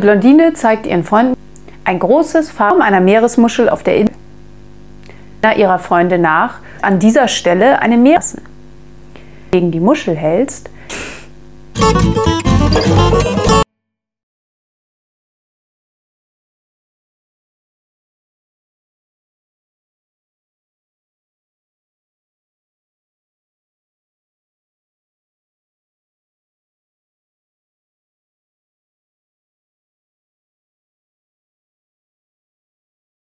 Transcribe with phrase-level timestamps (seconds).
[0.00, 1.36] Blondine zeigt ihren Freunden
[1.84, 4.14] ein großes Farm einer Meeresmuschel auf der Insel
[5.56, 8.36] ihrer Freunde nach, an dieser Stelle eine Meeres.
[9.50, 10.70] Gegen die Muschel hältst,